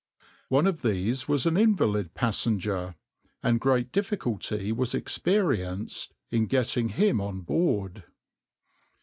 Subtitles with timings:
[0.49, 2.95] One of these was an invalid passenger,
[3.43, 8.05] and great difficulty was experienced in getting him on board.